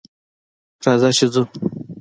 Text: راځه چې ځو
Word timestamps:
راځه 0.85 1.09
چې 1.17 1.25
ځو 1.33 1.43